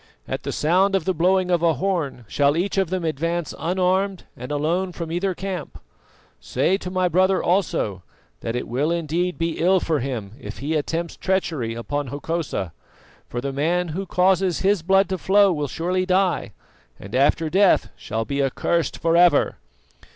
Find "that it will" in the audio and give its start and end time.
8.39-8.89